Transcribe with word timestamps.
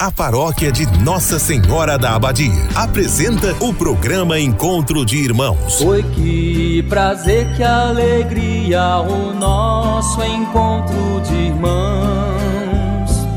A 0.00 0.10
paróquia 0.10 0.72
de 0.72 0.86
Nossa 1.04 1.38
Senhora 1.38 1.96
da 1.96 2.16
Abadia 2.16 2.50
apresenta 2.74 3.54
o 3.60 3.72
programa 3.72 4.40
Encontro 4.40 5.06
de 5.06 5.18
Irmãos. 5.18 5.80
Oi, 5.80 6.02
que 6.02 6.82
prazer, 6.88 7.54
que 7.54 7.62
alegria, 7.62 8.96
o 8.98 9.32
nosso 9.32 10.20
encontro 10.24 11.20
de 11.20 11.34
irmãos. 11.34 12.33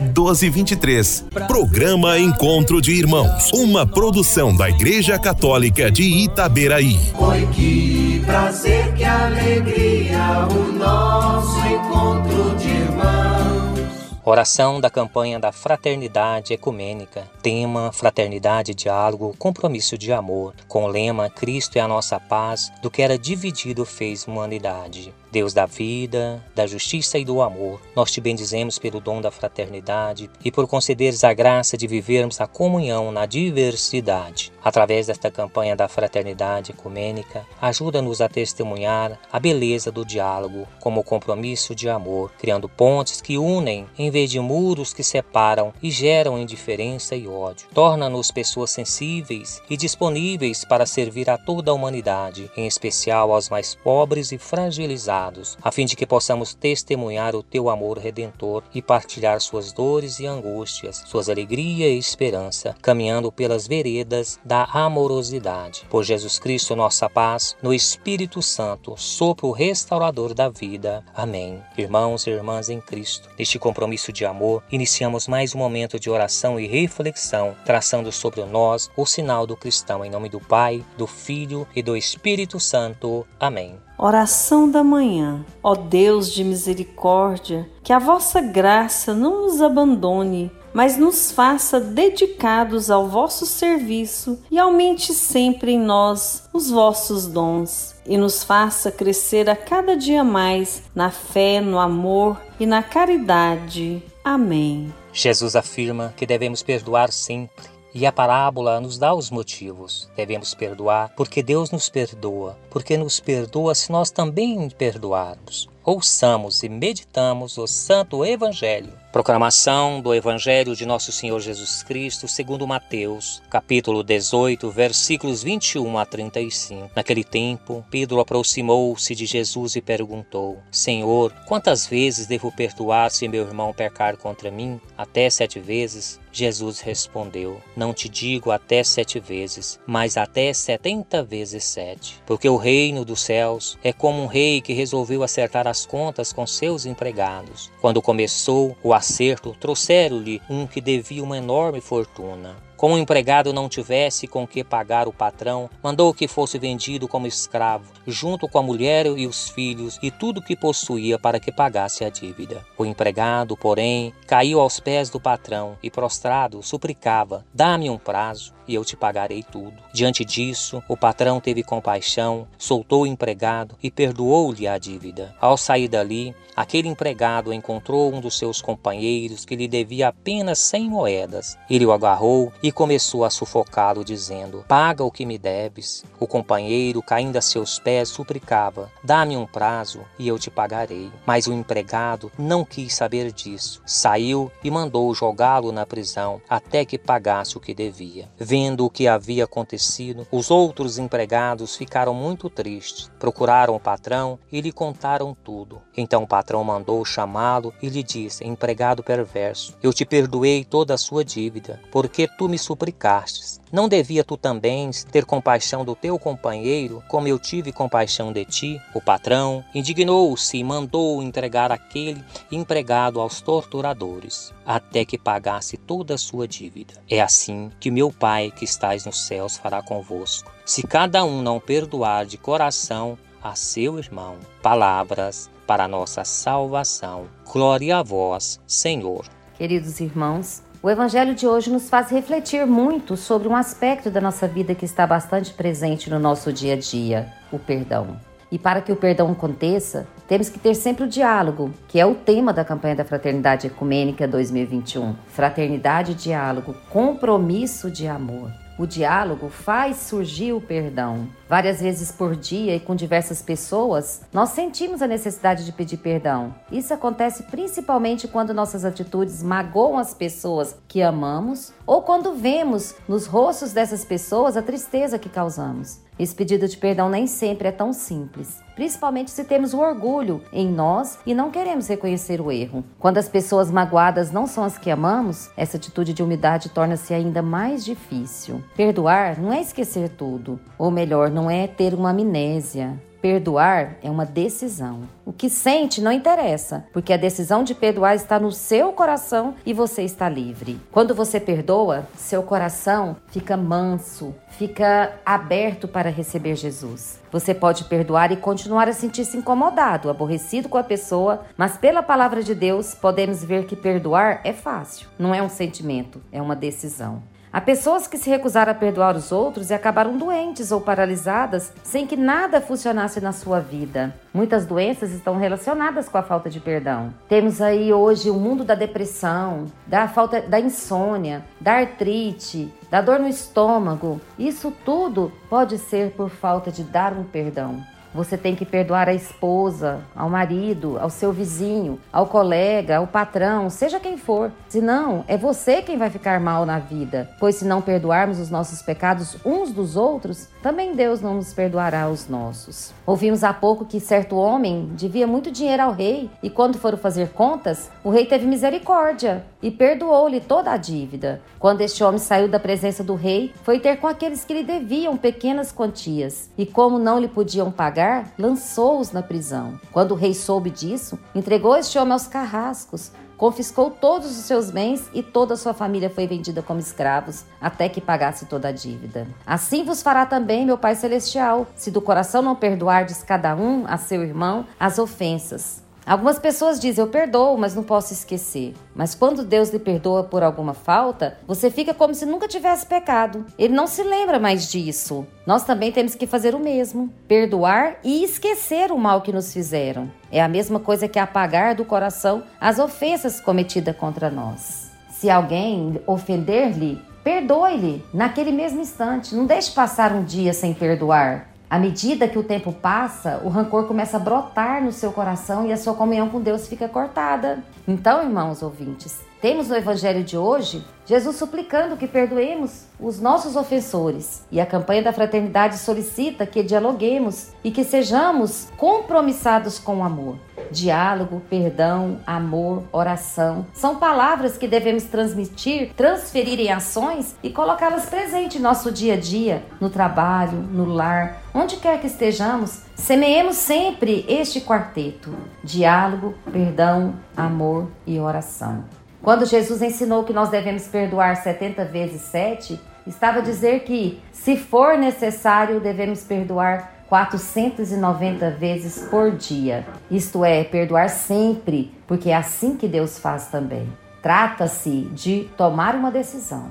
1223. 0.00 1.26
Programa 1.46 2.18
Encontro 2.18 2.80
de 2.80 2.92
Irmãos. 2.92 3.50
Uma 3.52 3.86
produção 3.86 4.56
da 4.56 4.68
Igreja 4.68 5.18
Católica 5.18 5.90
de 5.90 6.02
Itaberaí. 6.02 6.98
Oi, 7.18 7.48
que 7.52 8.22
prazer, 8.24 8.94
que 8.94 9.04
alegria, 9.04 10.46
o 10.50 10.72
nosso 10.72 11.58
encontro 11.66 12.56
de 12.56 12.68
irmãos. 12.68 13.78
Oração 14.24 14.78
da 14.78 14.90
campanha 14.90 15.40
da 15.40 15.50
Fraternidade 15.50 16.52
Ecumênica. 16.52 17.26
Tema: 17.42 17.90
Fraternidade, 17.92 18.74
Diálogo, 18.74 19.34
Compromisso 19.38 19.96
de 19.96 20.12
Amor. 20.12 20.54
Com 20.68 20.84
o 20.84 20.86
lema: 20.86 21.30
Cristo 21.30 21.76
é 21.76 21.80
a 21.80 21.88
nossa 21.88 22.20
paz, 22.20 22.70
do 22.82 22.90
que 22.90 23.00
era 23.00 23.18
dividido 23.18 23.86
fez 23.86 24.28
humanidade. 24.28 25.14
Deus 25.30 25.52
da 25.52 25.66
vida, 25.66 26.42
da 26.54 26.66
justiça 26.66 27.18
e 27.18 27.24
do 27.24 27.42
amor, 27.42 27.80
nós 27.94 28.10
te 28.10 28.20
bendizemos 28.20 28.78
pelo 28.78 28.98
dom 28.98 29.20
da 29.20 29.30
fraternidade 29.30 30.30
e 30.42 30.50
por 30.50 30.66
concederes 30.66 31.22
a 31.22 31.34
graça 31.34 31.76
de 31.76 31.86
vivermos 31.86 32.40
a 32.40 32.46
comunhão 32.46 33.12
na 33.12 33.26
diversidade. 33.26 34.50
Através 34.64 35.06
desta 35.06 35.30
campanha 35.30 35.76
da 35.76 35.86
fraternidade 35.86 36.72
ecumênica, 36.72 37.46
ajuda-nos 37.60 38.20
a 38.20 38.28
testemunhar 38.28 39.18
a 39.30 39.38
beleza 39.38 39.92
do 39.92 40.04
diálogo 40.04 40.66
como 40.80 41.04
compromisso 41.04 41.74
de 41.74 41.88
amor, 41.88 42.32
criando 42.38 42.68
pontes 42.68 43.20
que 43.20 43.36
unem 43.38 43.86
em 43.98 44.10
vez 44.10 44.30
de 44.30 44.40
muros 44.40 44.94
que 44.94 45.04
separam 45.04 45.72
e 45.82 45.90
geram 45.90 46.38
indiferença 46.38 47.14
e 47.14 47.28
ódio. 47.28 47.68
Torna-nos 47.72 48.30
pessoas 48.30 48.70
sensíveis 48.70 49.60
e 49.68 49.76
disponíveis 49.76 50.64
para 50.64 50.86
servir 50.86 51.28
a 51.28 51.36
toda 51.36 51.70
a 51.70 51.74
humanidade, 51.74 52.50
em 52.56 52.66
especial 52.66 53.32
aos 53.32 53.48
mais 53.48 53.74
pobres 53.74 54.32
e 54.32 54.38
fragilizados 54.38 55.18
a 55.62 55.70
fim 55.70 55.84
de 55.84 55.96
que 55.96 56.06
possamos 56.06 56.54
testemunhar 56.54 57.34
o 57.34 57.42
teu 57.42 57.68
amor 57.68 57.98
redentor 57.98 58.62
e 58.74 58.80
partilhar 58.80 59.40
suas 59.40 59.72
dores 59.72 60.18
e 60.20 60.26
angústias, 60.26 61.02
suas 61.06 61.28
alegria 61.28 61.88
e 61.88 61.98
esperança, 61.98 62.74
caminhando 62.80 63.30
pelas 63.30 63.66
veredas 63.66 64.38
da 64.44 64.64
amorosidade. 64.64 65.86
Por 65.90 66.04
Jesus 66.04 66.38
Cristo, 66.38 66.74
nossa 66.74 67.08
paz, 67.08 67.56
no 67.62 67.72
Espírito 67.72 68.40
Santo, 68.42 68.94
sopro 68.96 69.50
restaurador 69.50 70.34
da 70.34 70.48
vida. 70.48 71.04
Amém. 71.14 71.62
Irmãos 71.76 72.26
e 72.26 72.30
irmãs 72.30 72.68
em 72.68 72.80
Cristo, 72.80 73.28
neste 73.38 73.58
compromisso 73.58 74.12
de 74.12 74.24
amor, 74.24 74.62
iniciamos 74.70 75.28
mais 75.28 75.54
um 75.54 75.58
momento 75.58 75.98
de 75.98 76.10
oração 76.10 76.58
e 76.58 76.66
reflexão, 76.66 77.56
traçando 77.64 78.10
sobre 78.12 78.44
nós 78.44 78.90
o 78.96 79.06
sinal 79.06 79.46
do 79.46 79.56
cristão 79.56 80.04
em 80.04 80.10
nome 80.10 80.28
do 80.28 80.40
Pai, 80.40 80.84
do 80.96 81.06
Filho 81.06 81.66
e 81.74 81.82
do 81.82 81.96
Espírito 81.96 82.58
Santo. 82.60 83.26
Amém. 83.38 83.87
Oração 84.00 84.70
da 84.70 84.84
manhã. 84.84 85.44
Ó 85.60 85.74
Deus 85.74 86.30
de 86.30 86.44
misericórdia, 86.44 87.68
que 87.82 87.92
a 87.92 87.98
vossa 87.98 88.40
graça 88.40 89.12
não 89.12 89.42
nos 89.42 89.60
abandone, 89.60 90.52
mas 90.72 90.96
nos 90.96 91.32
faça 91.32 91.80
dedicados 91.80 92.92
ao 92.92 93.08
vosso 93.08 93.44
serviço 93.44 94.38
e 94.52 94.56
aumente 94.56 95.12
sempre 95.12 95.72
em 95.72 95.80
nós 95.80 96.48
os 96.52 96.70
vossos 96.70 97.26
dons 97.26 97.96
e 98.06 98.16
nos 98.16 98.44
faça 98.44 98.92
crescer 98.92 99.50
a 99.50 99.56
cada 99.56 99.96
dia 99.96 100.22
mais 100.22 100.82
na 100.94 101.10
fé, 101.10 101.60
no 101.60 101.80
amor 101.80 102.40
e 102.60 102.66
na 102.66 102.84
caridade. 102.84 104.00
Amém. 104.24 104.94
Jesus 105.12 105.56
afirma 105.56 106.14
que 106.16 106.24
devemos 106.24 106.62
perdoar 106.62 107.10
sempre 107.10 107.77
e 107.94 108.06
a 108.06 108.12
parábola 108.12 108.80
nos 108.80 108.98
dá 108.98 109.14
os 109.14 109.30
motivos. 109.30 110.08
Devemos 110.16 110.54
perdoar 110.54 111.12
porque 111.16 111.42
Deus 111.42 111.70
nos 111.70 111.88
perdoa, 111.88 112.56
porque 112.70 112.96
nos 112.96 113.20
perdoa 113.20 113.74
se 113.74 113.90
nós 113.90 114.10
também 114.10 114.68
perdoarmos. 114.70 115.68
Ouçamos 115.84 116.62
e 116.62 116.68
meditamos 116.68 117.56
o 117.56 117.66
Santo 117.66 118.24
Evangelho. 118.24 118.92
Proclamação 119.10 120.02
do 120.02 120.14
Evangelho 120.14 120.76
de 120.76 120.84
Nosso 120.84 121.10
Senhor 121.12 121.40
Jesus 121.40 121.82
Cristo, 121.82 122.28
segundo 122.28 122.66
Mateus, 122.66 123.42
capítulo 123.48 124.04
18, 124.04 124.70
versículos 124.70 125.42
21 125.42 125.96
a 125.96 126.04
35. 126.04 126.90
Naquele 126.94 127.24
tempo, 127.24 127.82
Pedro 127.90 128.20
aproximou-se 128.20 129.14
de 129.14 129.24
Jesus 129.24 129.76
e 129.76 129.80
perguntou: 129.80 130.58
Senhor, 130.70 131.32
quantas 131.46 131.86
vezes 131.86 132.26
devo 132.26 132.52
perdoar 132.52 133.10
se 133.10 133.26
meu 133.28 133.46
irmão 133.46 133.72
pecar 133.72 134.18
contra 134.18 134.50
mim? 134.50 134.78
Até 134.96 135.30
sete 135.30 135.58
vezes? 135.58 136.20
Jesus 136.30 136.80
respondeu: 136.80 137.60
Não 137.76 137.92
te 137.92 138.08
digo 138.08 138.50
até 138.50 138.84
sete 138.84 139.18
vezes, 139.18 139.80
mas 139.86 140.16
até 140.16 140.52
setenta 140.52 141.22
vezes 141.22 141.64
sete. 141.64 142.22
Porque 142.26 142.48
o 142.48 142.56
reino 142.56 143.04
dos 143.04 143.20
céus 143.20 143.78
é 143.82 143.92
como 143.92 144.22
um 144.22 144.26
rei 144.26 144.60
que 144.60 144.72
resolveu 144.72 145.22
acertar 145.22 145.66
as 145.66 145.84
contas 145.84 146.32
com 146.32 146.46
seus 146.46 146.86
empregados. 146.86 147.72
Quando 147.80 148.02
começou 148.02 148.76
o 148.82 148.92
acerto, 148.98 149.56
trouxeram-lhe 149.58 150.42
um 150.50 150.66
que 150.66 150.80
devia 150.80 151.22
uma 151.22 151.38
enorme 151.38 151.80
fortuna. 151.80 152.67
Como 152.78 152.94
o 152.94 152.98
empregado 152.98 153.52
não 153.52 153.68
tivesse 153.68 154.28
com 154.28 154.46
que 154.46 154.62
pagar 154.62 155.08
o 155.08 155.12
patrão, 155.12 155.68
mandou 155.82 156.14
que 156.14 156.28
fosse 156.28 156.60
vendido 156.60 157.08
como 157.08 157.26
escravo, 157.26 157.92
junto 158.06 158.46
com 158.46 158.56
a 158.56 158.62
mulher 158.62 159.04
e 159.06 159.26
os 159.26 159.48
filhos 159.48 159.98
e 160.00 160.12
tudo 160.12 160.40
que 160.40 160.54
possuía 160.54 161.18
para 161.18 161.40
que 161.40 161.50
pagasse 161.50 162.04
a 162.04 162.08
dívida. 162.08 162.64
O 162.78 162.86
empregado, 162.86 163.56
porém, 163.56 164.14
caiu 164.28 164.60
aos 164.60 164.78
pés 164.78 165.10
do 165.10 165.18
patrão 165.18 165.76
e, 165.82 165.90
prostrado, 165.90 166.62
suplicava: 166.62 167.44
Dá-me 167.52 167.90
um 167.90 167.98
prazo 167.98 168.54
e 168.68 168.74
eu 168.74 168.84
te 168.84 168.96
pagarei 168.96 169.42
tudo. 169.42 169.72
Diante 169.92 170.24
disso, 170.24 170.82
o 170.86 170.96
patrão 170.96 171.40
teve 171.40 171.64
compaixão, 171.64 172.46
soltou 172.58 173.02
o 173.02 173.06
empregado 173.06 173.74
e 173.82 173.90
perdoou-lhe 173.90 174.68
a 174.68 174.76
dívida. 174.76 175.34
Ao 175.40 175.56
sair 175.56 175.88
dali, 175.88 176.34
aquele 176.54 176.86
empregado 176.86 177.52
encontrou 177.52 178.14
um 178.14 178.20
dos 178.20 178.36
seus 178.36 178.60
companheiros 178.60 179.44
que 179.44 179.56
lhe 179.56 179.66
devia 179.66 180.08
apenas 180.08 180.58
cem 180.58 180.88
moedas. 180.88 181.56
Ele 181.70 181.86
o 181.86 181.92
agarrou 181.92 182.52
e 182.62 182.67
começou 182.72 183.24
a 183.24 183.30
sufocá-lo, 183.30 184.04
dizendo: 184.04 184.64
Paga 184.68 185.04
o 185.04 185.10
que 185.10 185.24
me 185.24 185.38
deves. 185.38 186.04
O 186.18 186.26
companheiro, 186.26 187.02
caindo 187.02 187.36
a 187.36 187.40
seus 187.40 187.78
pés, 187.78 188.08
suplicava: 188.08 188.90
Dá-me 189.02 189.36
um 189.36 189.46
prazo 189.46 190.00
e 190.18 190.28
eu 190.28 190.38
te 190.38 190.50
pagarei. 190.50 191.10
Mas 191.26 191.46
o 191.46 191.52
empregado 191.52 192.30
não 192.38 192.64
quis 192.64 192.94
saber 192.94 193.32
disso. 193.32 193.82
Saiu 193.86 194.50
e 194.62 194.70
mandou 194.70 195.12
jogá-lo 195.14 195.72
na 195.72 195.86
prisão 195.86 196.40
até 196.48 196.84
que 196.84 196.98
pagasse 196.98 197.56
o 197.56 197.60
que 197.60 197.74
devia. 197.74 198.28
Vendo 198.38 198.84
o 198.84 198.90
que 198.90 199.08
havia 199.08 199.44
acontecido, 199.44 200.26
os 200.30 200.50
outros 200.50 200.98
empregados 200.98 201.76
ficaram 201.76 202.12
muito 202.12 202.50
tristes. 202.50 203.10
Procuraram 203.18 203.74
o 203.74 203.80
patrão 203.80 204.38
e 204.50 204.60
lhe 204.60 204.72
contaram 204.72 205.36
tudo. 205.44 205.80
Então 205.96 206.22
o 206.24 206.26
patrão 206.26 206.62
mandou 206.62 207.04
chamá-lo 207.04 207.72
e 207.82 207.88
lhe 207.88 208.02
disse: 208.02 208.46
Empregado 208.46 209.02
perverso, 209.02 209.76
eu 209.82 209.92
te 209.92 210.04
perdoei 210.04 210.64
toda 210.64 210.94
a 210.94 210.98
sua 210.98 211.24
dívida, 211.24 211.80
porque 211.90 212.26
tu 212.26 212.48
me 212.48 212.57
suplicastes. 212.60 213.60
Não 213.72 213.88
devia 213.88 214.24
tu 214.24 214.36
também 214.36 214.90
ter 215.10 215.24
compaixão 215.24 215.84
do 215.84 215.94
teu 215.94 216.18
companheiro, 216.18 217.02
como 217.08 217.28
eu 217.28 217.38
tive 217.38 217.72
compaixão 217.72 218.32
de 218.32 218.44
ti? 218.44 218.80
O 218.94 219.00
patrão 219.00 219.64
indignou-se 219.74 220.56
e 220.56 220.64
mandou 220.64 221.22
entregar 221.22 221.70
aquele 221.70 222.22
empregado 222.50 223.20
aos 223.20 223.40
torturadores, 223.40 224.52
até 224.64 225.04
que 225.04 225.18
pagasse 225.18 225.76
toda 225.76 226.14
a 226.14 226.18
sua 226.18 226.48
dívida. 226.48 226.94
É 227.08 227.20
assim 227.20 227.70
que 227.78 227.90
meu 227.90 228.10
Pai 228.10 228.50
que 228.50 228.64
estás 228.64 229.04
nos 229.04 229.26
céus 229.26 229.56
fará 229.56 229.82
convosco. 229.82 230.50
Se 230.64 230.82
cada 230.82 231.24
um 231.24 231.40
não 231.42 231.60
perdoar 231.60 232.26
de 232.26 232.36
coração 232.36 233.16
a 233.42 233.54
seu 233.54 233.98
irmão. 233.98 234.36
Palavras 234.62 235.50
para 235.66 235.88
nossa 235.88 236.24
salvação. 236.24 237.28
Glória 237.50 237.98
a 237.98 238.02
vós, 238.02 238.60
Senhor. 238.66 239.26
Queridos 239.56 240.00
irmãos, 240.00 240.62
o 240.80 240.88
Evangelho 240.88 241.34
de 241.34 241.46
hoje 241.46 241.70
nos 241.70 241.90
faz 241.90 242.10
refletir 242.10 242.64
muito 242.64 243.16
sobre 243.16 243.48
um 243.48 243.56
aspecto 243.56 244.10
da 244.10 244.20
nossa 244.20 244.46
vida 244.46 244.74
que 244.74 244.84
está 244.84 245.06
bastante 245.06 245.52
presente 245.52 246.08
no 246.08 246.18
nosso 246.18 246.52
dia 246.52 246.74
a 246.74 246.76
dia: 246.76 247.26
o 247.50 247.58
perdão. 247.58 248.16
E 248.50 248.58
para 248.58 248.80
que 248.80 248.92
o 248.92 248.96
perdão 248.96 249.30
aconteça, 249.30 250.06
temos 250.26 250.48
que 250.48 250.58
ter 250.58 250.74
sempre 250.74 251.04
o 251.04 251.08
diálogo, 251.08 251.70
que 251.86 252.00
é 252.00 252.06
o 252.06 252.14
tema 252.14 252.52
da 252.52 252.64
campanha 252.64 252.96
da 252.96 253.04
Fraternidade 253.04 253.66
Ecumênica 253.66 254.26
2021. 254.26 255.14
Fraternidade 255.26 256.12
e 256.12 256.14
diálogo, 256.14 256.74
compromisso 256.88 257.90
de 257.90 258.06
amor. 258.06 258.50
O 258.78 258.86
diálogo 258.86 259.48
faz 259.48 259.96
surgir 259.96 260.52
o 260.52 260.60
perdão. 260.60 261.28
Várias 261.48 261.80
vezes 261.80 262.12
por 262.12 262.36
dia 262.36 262.76
e 262.76 262.80
com 262.80 262.94
diversas 262.94 263.42
pessoas, 263.42 264.20
nós 264.32 264.50
sentimos 264.50 265.02
a 265.02 265.06
necessidade 265.08 265.64
de 265.64 265.72
pedir 265.72 265.96
perdão. 265.96 266.54
Isso 266.70 266.94
acontece 266.94 267.42
principalmente 267.44 268.28
quando 268.28 268.54
nossas 268.54 268.84
atitudes 268.84 269.42
magoam 269.42 269.98
as 269.98 270.14
pessoas 270.14 270.76
que 270.86 271.02
amamos 271.02 271.72
ou 271.84 272.02
quando 272.02 272.34
vemos 272.34 272.94
nos 273.08 273.26
rostos 273.26 273.72
dessas 273.72 274.04
pessoas 274.04 274.56
a 274.56 274.62
tristeza 274.62 275.18
que 275.18 275.28
causamos. 275.28 275.98
Esse 276.18 276.34
pedido 276.34 276.66
de 276.66 276.76
perdão 276.76 277.08
nem 277.08 277.26
sempre 277.26 277.68
é 277.68 277.72
tão 277.72 277.92
simples, 277.92 278.60
principalmente 278.74 279.30
se 279.30 279.44
temos 279.44 279.72
o 279.72 279.78
orgulho 279.78 280.42
em 280.52 280.68
nós 280.68 281.18
e 281.24 281.32
não 281.32 281.50
queremos 281.50 281.86
reconhecer 281.86 282.40
o 282.40 282.50
erro. 282.50 282.84
Quando 282.98 283.18
as 283.18 283.28
pessoas 283.28 283.70
magoadas 283.70 284.32
não 284.32 284.46
são 284.46 284.64
as 284.64 284.76
que 284.76 284.90
amamos, 284.90 285.48
essa 285.56 285.76
atitude 285.76 286.12
de 286.12 286.22
humildade 286.22 286.70
torna-se 286.70 287.14
ainda 287.14 287.40
mais 287.40 287.84
difícil. 287.84 288.62
Perdoar 288.76 289.40
não 289.40 289.52
é 289.52 289.60
esquecer 289.60 290.08
tudo, 290.08 290.58
ou 290.76 290.90
melhor, 290.90 291.30
não 291.30 291.48
é 291.48 291.66
ter 291.68 291.94
uma 291.94 292.10
amnésia. 292.10 293.00
Perdoar 293.20 293.96
é 294.00 294.08
uma 294.08 294.24
decisão. 294.24 295.00
O 295.26 295.32
que 295.32 295.50
sente 295.50 296.00
não 296.00 296.12
interessa, 296.12 296.86
porque 296.92 297.12
a 297.12 297.16
decisão 297.16 297.64
de 297.64 297.74
perdoar 297.74 298.14
está 298.14 298.38
no 298.38 298.52
seu 298.52 298.92
coração 298.92 299.56
e 299.66 299.72
você 299.72 300.02
está 300.02 300.28
livre. 300.28 300.80
Quando 300.92 301.16
você 301.16 301.40
perdoa, 301.40 302.06
seu 302.16 302.44
coração 302.44 303.16
fica 303.26 303.56
manso, 303.56 304.32
fica 304.50 305.14
aberto 305.26 305.88
para 305.88 306.10
receber 306.10 306.54
Jesus. 306.54 307.18
Você 307.32 307.52
pode 307.52 307.84
perdoar 307.84 308.30
e 308.30 308.36
continuar 308.36 308.88
a 308.88 308.92
sentir-se 308.92 309.36
incomodado, 309.36 310.08
aborrecido 310.08 310.68
com 310.68 310.78
a 310.78 310.84
pessoa, 310.84 311.42
mas 311.56 311.76
pela 311.76 312.02
palavra 312.02 312.42
de 312.42 312.54
Deus 312.54 312.94
podemos 312.94 313.42
ver 313.42 313.66
que 313.66 313.74
perdoar 313.74 314.40
é 314.44 314.52
fácil. 314.52 315.08
Não 315.18 315.34
é 315.34 315.42
um 315.42 315.48
sentimento, 315.48 316.22
é 316.30 316.40
uma 316.40 316.54
decisão. 316.54 317.20
Há 317.50 317.62
pessoas 317.62 318.06
que 318.06 318.18
se 318.18 318.28
recusaram 318.28 318.72
a 318.72 318.74
perdoar 318.74 319.16
os 319.16 319.32
outros 319.32 319.70
e 319.70 319.74
acabaram 319.74 320.18
doentes 320.18 320.70
ou 320.70 320.82
paralisadas 320.82 321.72
sem 321.82 322.06
que 322.06 322.16
nada 322.16 322.60
funcionasse 322.60 323.20
na 323.20 323.32
sua 323.32 323.58
vida. 323.58 324.14
Muitas 324.34 324.66
doenças 324.66 325.12
estão 325.12 325.36
relacionadas 325.38 326.08
com 326.08 326.18
a 326.18 326.22
falta 326.22 326.50
de 326.50 326.60
perdão. 326.60 327.12
Temos 327.26 327.62
aí 327.62 327.92
hoje 327.92 328.28
o 328.28 328.34
mundo 328.34 328.64
da 328.64 328.74
depressão, 328.74 329.66
da 329.86 330.06
falta 330.06 330.42
da 330.42 330.60
insônia, 330.60 331.42
da 331.58 331.78
artrite, 331.78 332.72
da 332.90 333.00
dor 333.00 333.18
no 333.18 333.28
estômago. 333.28 334.20
Isso 334.38 334.70
tudo 334.84 335.32
pode 335.48 335.78
ser 335.78 336.12
por 336.12 336.28
falta 336.28 336.70
de 336.70 336.82
dar 336.82 337.14
um 337.14 337.24
perdão. 337.24 337.82
Você 338.18 338.36
tem 338.36 338.56
que 338.56 338.64
perdoar 338.64 339.08
a 339.08 339.14
esposa, 339.14 340.00
ao 340.12 340.28
marido, 340.28 340.98
ao 340.98 341.08
seu 341.08 341.32
vizinho, 341.32 342.00
ao 342.12 342.26
colega, 342.26 342.96
ao 342.96 343.06
patrão, 343.06 343.70
seja 343.70 344.00
quem 344.00 344.18
for. 344.18 344.50
Senão, 344.68 345.24
é 345.28 345.36
você 345.36 345.80
quem 345.82 345.96
vai 345.96 346.10
ficar 346.10 346.40
mal 346.40 346.66
na 346.66 346.80
vida. 346.80 347.30
Pois 347.38 347.54
se 347.54 347.64
não 347.64 347.80
perdoarmos 347.80 348.40
os 348.40 348.50
nossos 348.50 348.82
pecados 348.82 349.36
uns 349.46 349.70
dos 349.70 349.94
outros, 349.94 350.48
também 350.60 350.96
Deus 350.96 351.20
não 351.20 351.34
nos 351.34 351.54
perdoará 351.54 352.08
os 352.08 352.28
nossos. 352.28 352.92
Ouvimos 353.06 353.44
há 353.44 353.52
pouco 353.52 353.84
que 353.84 354.00
certo 354.00 354.34
homem 354.34 354.90
devia 354.94 355.24
muito 355.24 355.52
dinheiro 355.52 355.84
ao 355.84 355.92
rei 355.92 356.28
e 356.42 356.50
quando 356.50 356.76
foram 356.76 356.98
fazer 356.98 357.28
contas, 357.28 357.88
o 358.02 358.10
rei 358.10 358.26
teve 358.26 358.48
misericórdia 358.48 359.44
e 359.62 359.70
perdoou-lhe 359.70 360.40
toda 360.40 360.72
a 360.72 360.76
dívida. 360.76 361.40
Quando 361.60 361.82
este 361.82 362.02
homem 362.02 362.18
saiu 362.18 362.48
da 362.48 362.58
presença 362.58 363.04
do 363.04 363.14
rei, 363.14 363.54
foi 363.62 363.78
ter 363.78 363.96
com 363.98 364.08
aqueles 364.08 364.44
que 364.44 364.54
lhe 364.54 364.64
deviam 364.64 365.16
pequenas 365.16 365.70
quantias 365.70 366.50
e 366.58 366.66
como 366.66 366.98
não 366.98 367.20
lhe 367.20 367.28
podiam 367.28 367.70
pagar, 367.70 368.07
pagar, 368.08 368.32
lançou-os 368.38 369.12
na 369.12 369.22
prisão. 369.22 369.78
Quando 369.92 370.12
o 370.12 370.14
rei 370.14 370.32
soube 370.32 370.70
disso, 370.70 371.18
entregou 371.34 371.76
este 371.76 371.98
homem 371.98 372.12
aos 372.12 372.26
carrascos, 372.26 373.12
confiscou 373.36 373.90
todos 373.90 374.30
os 374.30 374.44
seus 374.44 374.70
bens 374.70 375.08
e 375.12 375.22
toda 375.22 375.54
a 375.54 375.56
sua 375.56 375.74
família 375.74 376.10
foi 376.10 376.26
vendida 376.26 376.62
como 376.62 376.80
escravos, 376.80 377.44
até 377.60 377.88
que 377.88 378.00
pagasse 378.00 378.46
toda 378.46 378.68
a 378.68 378.72
dívida. 378.72 379.26
Assim 379.46 379.84
vos 379.84 380.02
fará 380.02 380.24
também 380.24 380.64
meu 380.64 380.78
Pai 380.78 380.94
Celestial, 380.94 381.66
se 381.76 381.90
do 381.90 382.00
coração 382.00 382.42
não 382.42 382.56
perdoardes 382.56 383.22
cada 383.22 383.54
um 383.54 383.84
a 383.86 383.96
seu 383.96 384.22
irmão 384.22 384.66
as 384.80 384.98
ofensas. 384.98 385.87
Algumas 386.08 386.38
pessoas 386.38 386.80
dizem 386.80 387.04
eu 387.04 387.10
perdoo, 387.10 387.58
mas 387.58 387.74
não 387.74 387.82
posso 387.82 388.14
esquecer. 388.14 388.72
Mas 388.94 389.14
quando 389.14 389.44
Deus 389.44 389.68
lhe 389.68 389.78
perdoa 389.78 390.24
por 390.24 390.42
alguma 390.42 390.72
falta, 390.72 391.36
você 391.46 391.70
fica 391.70 391.92
como 391.92 392.14
se 392.14 392.24
nunca 392.24 392.48
tivesse 392.48 392.86
pecado. 392.86 393.44
Ele 393.58 393.74
não 393.74 393.86
se 393.86 394.02
lembra 394.02 394.38
mais 394.38 394.70
disso. 394.70 395.26
Nós 395.46 395.64
também 395.64 395.92
temos 395.92 396.14
que 396.14 396.26
fazer 396.26 396.54
o 396.54 396.58
mesmo: 396.58 397.12
perdoar 397.28 397.98
e 398.02 398.24
esquecer 398.24 398.90
o 398.90 398.96
mal 398.96 399.20
que 399.20 399.32
nos 399.32 399.52
fizeram. 399.52 400.10
É 400.32 400.42
a 400.42 400.48
mesma 400.48 400.80
coisa 400.80 401.06
que 401.06 401.18
apagar 401.18 401.74
do 401.74 401.84
coração 401.84 402.42
as 402.58 402.78
ofensas 402.78 403.38
cometidas 403.38 403.94
contra 403.94 404.30
nós. 404.30 404.90
Se 405.10 405.28
alguém 405.28 406.00
ofender-lhe, 406.06 406.98
perdoe-lhe 407.22 408.02
naquele 408.14 408.50
mesmo 408.50 408.80
instante. 408.80 409.34
Não 409.34 409.44
deixe 409.44 409.72
passar 409.72 410.12
um 410.12 410.24
dia 410.24 410.54
sem 410.54 410.72
perdoar. 410.72 411.48
À 411.70 411.78
medida 411.78 412.26
que 412.26 412.38
o 412.38 412.42
tempo 412.42 412.72
passa, 412.72 413.42
o 413.44 413.48
rancor 413.48 413.84
começa 413.84 414.16
a 414.16 414.20
brotar 414.20 414.82
no 414.82 414.90
seu 414.90 415.12
coração 415.12 415.66
e 415.66 415.72
a 415.72 415.76
sua 415.76 415.92
comunhão 415.92 416.30
com 416.30 416.40
Deus 416.40 416.66
fica 416.66 416.88
cortada. 416.88 417.62
Então, 417.86 418.22
irmãos 418.22 418.62
ouvintes, 418.62 419.20
temos 419.40 419.68
no 419.68 419.76
Evangelho 419.76 420.24
de 420.24 420.36
hoje 420.36 420.84
Jesus 421.08 421.36
suplicando 421.36 421.96
que 421.96 422.06
perdoemos 422.06 422.84
os 423.00 423.18
nossos 423.18 423.56
ofensores. 423.56 424.42
E 424.52 424.60
a 424.60 424.66
campanha 424.66 425.02
da 425.02 425.10
fraternidade 425.10 425.78
solicita 425.78 426.46
que 426.46 426.62
dialoguemos 426.62 427.48
e 427.64 427.70
que 427.70 427.82
sejamos 427.82 428.68
compromissados 428.76 429.78
com 429.78 430.00
o 430.00 430.04
amor. 430.04 430.36
Diálogo, 430.70 431.40
perdão, 431.48 432.20
amor, 432.26 432.82
oração 432.92 433.64
são 433.72 433.96
palavras 433.96 434.58
que 434.58 434.68
devemos 434.68 435.04
transmitir, 435.04 435.94
transferir 435.96 436.60
em 436.60 436.70
ações 436.70 437.34
e 437.42 437.48
colocá-las 437.48 438.04
presente 438.04 438.58
em 438.58 438.60
nosso 438.60 438.92
dia 438.92 439.14
a 439.14 439.16
dia, 439.16 439.64
no 439.80 439.88
trabalho, 439.88 440.58
no 440.58 440.84
lar, 440.84 441.40
onde 441.54 441.76
quer 441.76 441.98
que 442.02 442.06
estejamos. 442.06 442.82
Semeemos 442.94 443.56
sempre 443.56 444.26
este 444.28 444.60
quarteto: 444.60 445.34
diálogo, 445.64 446.34
perdão, 446.52 447.14
amor 447.34 447.88
e 448.06 448.20
oração. 448.20 448.84
Quando 449.22 449.46
Jesus 449.46 449.82
ensinou 449.82 450.24
que 450.24 450.32
nós 450.32 450.48
devemos 450.48 450.86
perdoar 450.86 451.36
70 451.36 451.84
vezes 451.86 452.22
7, 452.22 452.80
estava 453.06 453.38
a 453.38 453.42
dizer 453.42 453.80
que, 453.80 454.20
se 454.32 454.56
for 454.56 454.96
necessário, 454.96 455.80
devemos 455.80 456.22
perdoar 456.22 456.98
490 457.08 458.50
vezes 458.52 459.08
por 459.08 459.32
dia. 459.32 459.86
Isto 460.10 460.44
é, 460.44 460.62
perdoar 460.62 461.08
sempre, 461.08 461.92
porque 462.06 462.30
é 462.30 462.36
assim 462.36 462.76
que 462.76 462.86
Deus 462.86 463.18
faz 463.18 463.48
também. 463.48 463.88
Trata-se 464.22 465.02
de 465.12 465.48
tomar 465.56 465.94
uma 465.94 466.10
decisão. 466.10 466.70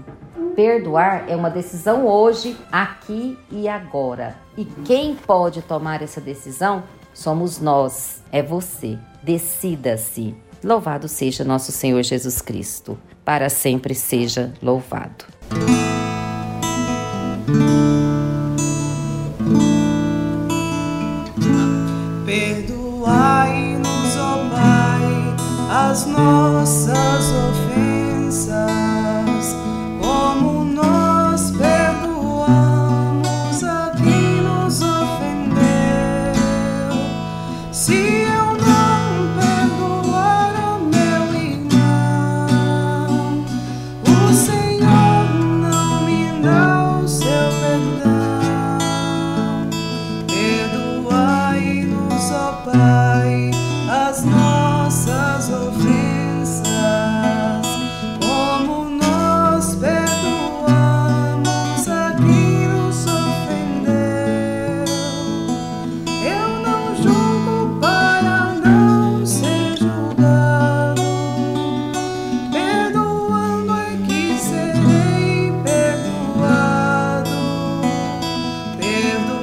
Perdoar 0.56 1.25
é 1.27 1.36
uma 1.36 1.50
decisão 1.50 2.06
hoje, 2.06 2.58
aqui 2.72 3.38
e 3.51 3.68
agora. 3.68 4.36
E 4.58 4.66
quem 4.66 5.16
pode 5.16 5.62
tomar 5.62 6.01
essa 6.01 6.22
decisão 6.22 6.84
somos 7.13 7.60
nós, 7.60 8.22
é 8.32 8.42
você. 8.42 8.98
Decida-se. 9.24 10.36
Louvado 10.64 11.08
seja 11.08 11.44
nosso 11.44 11.72
Senhor 11.72 12.04
Jesus 12.04 12.42
Cristo, 12.42 12.98
para 13.24 13.50
sempre 13.50 13.94
seja 13.94 14.54
louvado. 14.62 15.26
Perdoai-nos, 22.26 24.18
ó 24.18 24.50
Pai, 24.50 25.90
as 25.90 26.06
nossas 26.06 27.32
ofensas 27.50 28.77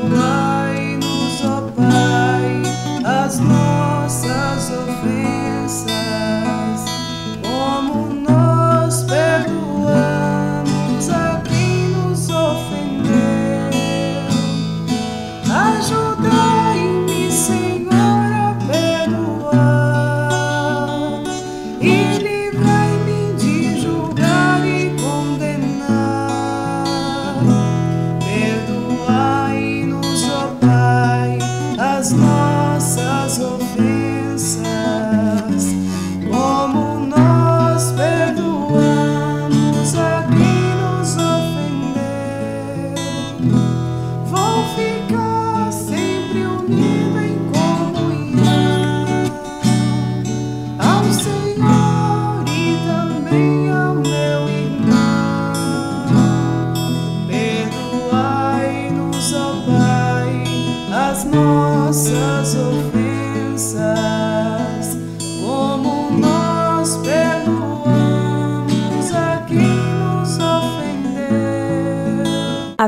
love. 0.08 0.43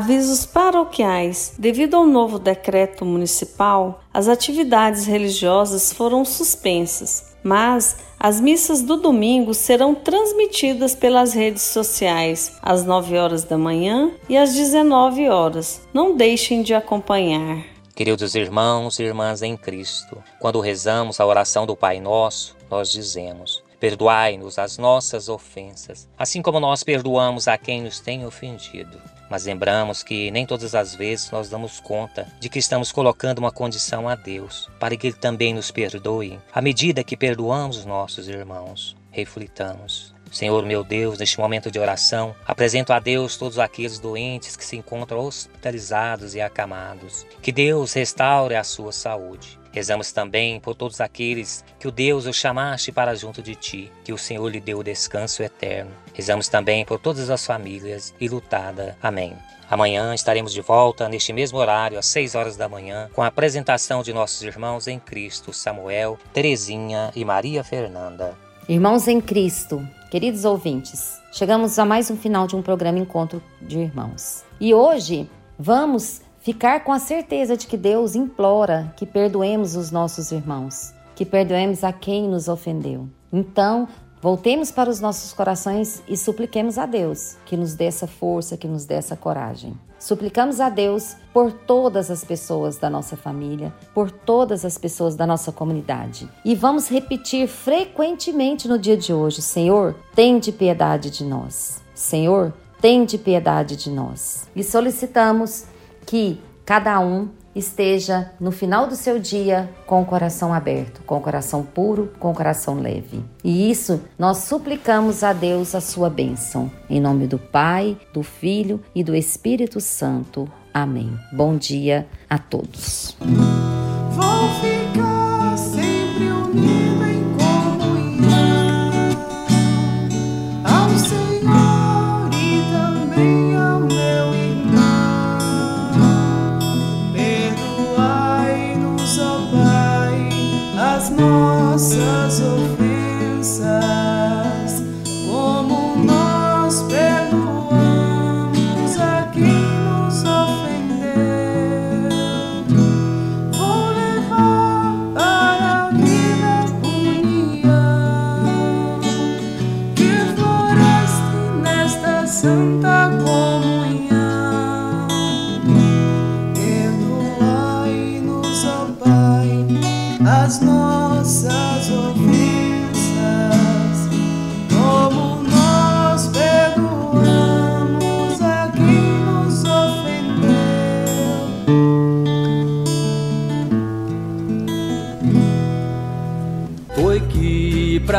Avisos 0.07 0.47
paroquiais. 0.47 1.53
Devido 1.59 1.97
ao 1.97 2.07
novo 2.07 2.39
decreto 2.39 3.05
municipal, 3.05 4.05
as 4.15 4.29
atividades 4.29 5.05
religiosas 5.05 5.93
foram 5.93 6.25
suspensas, 6.25 7.37
mas 7.43 7.97
as 8.17 8.41
missas 8.41 8.83
do 8.83 8.99
domingo 8.99 9.53
serão 9.53 9.97
transmitidas 9.97 10.95
pelas 10.95 11.35
redes 11.35 11.63
sociais 11.63 12.57
às 12.63 12.85
9 12.85 13.19
horas 13.19 13.43
da 13.43 13.59
manhã 13.59 14.13
e 14.29 14.37
às 14.37 14.55
19 14.55 15.29
horas. 15.29 15.81
Não 15.93 16.17
deixem 16.17 16.63
de 16.63 16.73
acompanhar. 16.73 17.65
Queridos 17.93 18.37
irmãos 18.37 19.01
e 19.01 19.03
irmãs 19.03 19.43
em 19.43 19.57
Cristo, 19.57 20.23
quando 20.39 20.61
rezamos 20.61 21.19
a 21.19 21.27
oração 21.27 21.67
do 21.67 21.75
Pai 21.75 21.99
Nosso, 21.99 22.57
nós 22.71 22.93
dizemos: 22.93 23.61
Perdoai-nos 23.81 24.57
as 24.57 24.79
nossas 24.79 25.29
ofensas, 25.29 26.09
assim 26.17 26.41
como 26.41 26.61
nós 26.61 26.85
perdoamos 26.85 27.49
a 27.49 27.59
quem 27.59 27.83
nos 27.83 27.99
tem 27.99 28.25
ofendido. 28.25 29.16
Mas 29.31 29.45
lembramos 29.45 30.03
que 30.03 30.31
nem 30.31 30.47
todas 30.47 30.75
as 30.75 30.95
vezes 30.95 31.31
nós 31.31 31.49
damos 31.49 31.81
conta 31.81 32.27
de 32.39 32.49
que 32.49 32.59
estamos 32.59 32.93
colocando 32.93 33.39
uma 33.39 33.53
condição 33.53 34.09
a 34.09 34.15
Deus 34.15 34.69
para 34.79 34.97
que 34.97 35.09
Ele 35.09 35.17
também 35.17 35.55
nos 35.55 35.71
perdoe 35.71 36.39
à 36.53 36.63
medida 36.63 37.05
que 37.05 37.17
perdoamos 37.17 37.85
nossos 37.85 38.29
irmãos. 38.29 38.97
Reflitamos. 39.11 40.15
Senhor 40.31 40.65
meu 40.67 40.85
Deus, 40.85 41.19
neste 41.19 41.39
momento 41.39 41.71
de 41.71 41.79
oração, 41.79 42.35
apresento 42.45 42.93
a 42.93 42.99
Deus 42.99 43.37
todos 43.37 43.59
aqueles 43.59 43.99
doentes 43.99 44.57
que 44.57 44.65
se 44.65 44.77
encontram 44.77 45.21
hospitalizados 45.21 46.35
e 46.35 46.41
acamados. 46.41 47.25
Que 47.41 47.53
Deus 47.53 47.93
restaure 47.93 48.55
a 48.55 48.65
sua 48.65 48.93
saúde. 48.93 49.59
Rezamos 49.77 50.11
também 50.11 50.59
por 50.59 50.75
todos 50.75 51.03
aqueles 51.03 51.63
que 51.79 51.87
o 51.87 51.91
Deus 51.91 52.25
o 52.25 52.33
chamaste 52.33 52.91
para 52.91 53.15
junto 53.15 53.43
de 53.43 53.55
ti, 53.55 53.93
que 54.03 54.11
o 54.11 54.17
Senhor 54.17 54.49
lhe 54.49 54.59
deu 54.59 54.79
o 54.79 54.83
descanso 54.83 55.43
eterno. 55.43 55.91
Rezamos 56.15 56.49
também 56.49 56.83
por 56.83 56.99
todas 56.99 57.29
as 57.29 57.45
famílias 57.45 58.15
e 58.19 58.27
lutada. 58.27 58.97
Amém. 59.03 59.37
Amanhã 59.71 60.15
estaremos 60.15 60.55
de 60.55 60.63
volta 60.63 61.11
neste 61.11 61.31
mesmo 61.31 61.59
horário, 61.59 61.99
às 61.99 62.07
6 62.07 62.35
horas 62.35 62.57
da 62.57 62.71
manhã, 62.71 63.11
com 63.13 63.23
a 63.23 63.27
apresentação 63.27 64.03
de 64.03 64.15
nossos 64.15 64.43
irmãos 64.43 64.89
em 64.89 64.99
Cristo, 64.99 65.53
Samuel, 65.53 66.19
Terezinha 66.33 67.13
e 67.15 67.23
Maria 67.23 67.63
Fernanda. 67.63 68.35
Irmãos 68.67 69.07
em 69.07 69.21
Cristo, 69.21 69.87
queridos 70.11 70.47
ouvintes, 70.47 71.21
chegamos 71.31 71.79
a 71.79 71.85
mais 71.85 72.11
um 72.11 72.17
final 72.17 72.47
de 72.47 72.57
um 72.57 72.63
programa 72.63 72.99
Encontro 72.99 73.43
de 73.61 73.79
Irmãos. 73.79 74.43
E 74.59 74.73
hoje 74.73 75.29
vamos 75.59 76.23
Ficar 76.47 76.85
com 76.85 76.93
a 76.93 77.01
certeza 77.01 77.57
de 77.57 77.67
que 77.67 77.77
Deus 77.77 78.15
implora 78.15 78.95
que 78.97 79.05
perdoemos 79.05 79.75
os 79.75 79.91
nossos 79.91 80.31
irmãos, 80.31 80.95
que 81.17 81.27
perdoemos 81.27 81.83
a 81.83 81.93
quem 81.93 82.29
nos 82.29 82.47
ofendeu. 82.47 83.09
Então, 83.33 83.89
voltemos 84.23 84.71
para 84.71 84.89
os 84.89 85.01
nossos 85.01 85.33
corações 85.33 86.05
e 86.07 86.17
supliquemos 86.17 86.79
a 86.79 86.87
Deus 86.87 87.37
que 87.45 87.57
nos 87.57 87.75
dê 87.75 87.87
essa 87.87 88.07
força, 88.07 88.57
que 88.57 88.69
nos 88.69 88.85
dê 88.85 88.95
essa 88.95 89.17
coragem. 89.17 89.77
Suplicamos 89.99 90.61
a 90.61 90.69
Deus 90.69 91.17
por 91.35 91.51
todas 91.51 92.13
as 92.13 92.23
pessoas 92.23 92.77
da 92.77 92.89
nossa 92.89 93.17
família, 93.17 93.75
por 93.93 94.09
todas 94.09 94.65
as 94.65 94.79
pessoas 94.79 95.17
da 95.17 95.27
nossa 95.27 95.51
comunidade. 95.51 96.31
E 96.45 96.55
vamos 96.55 96.89
repetir 96.89 97.49
frequentemente 97.49 98.69
no 98.69 98.79
dia 98.79 98.97
de 98.97 99.13
hoje: 99.13 99.43
Senhor, 99.43 99.97
tem 100.15 100.39
de 100.39 100.53
piedade 100.53 101.11
de 101.11 101.25
nós. 101.25 101.83
Senhor, 101.93 102.55
tem 102.81 103.05
de 103.05 103.19
piedade 103.19 103.75
de 103.75 103.91
nós. 103.91 104.49
E 104.55 104.63
solicitamos 104.63 105.75
que 106.07 106.41
cada 106.65 106.99
um 107.01 107.29
esteja 107.55 108.31
no 108.39 108.53
final 108.53 108.87
do 108.87 108.95
seu 108.95 109.19
dia 109.19 109.71
com 109.87 110.03
o 110.03 110.05
coração 110.05 110.53
aberto, 110.53 111.03
com 111.05 111.17
o 111.17 111.21
coração 111.21 111.63
puro, 111.63 112.13
com 112.19 112.31
o 112.31 112.35
coração 112.35 112.81
leve. 112.81 113.25
E 113.43 113.71
isso 113.71 114.03
nós 114.19 114.39
suplicamos 114.39 115.23
a 115.23 115.33
Deus 115.33 115.75
a 115.75 115.81
sua 115.81 116.11
bênção. 116.11 116.71
Em 116.89 117.01
nome 117.01 117.27
do 117.27 117.39
Pai, 117.39 117.97
do 118.13 118.23
Filho 118.23 118.81
e 118.95 119.03
do 119.03 119.15
Espírito 119.15 119.81
Santo. 119.81 120.51
Amém. 120.73 121.19
Bom 121.33 121.57
dia 121.57 122.07
a 122.29 122.39
todos. 122.39 123.17